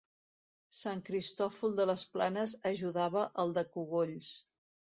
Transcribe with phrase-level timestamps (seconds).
[0.77, 4.35] Sant Cristòfol de les Planes ajudava el de Cogolls.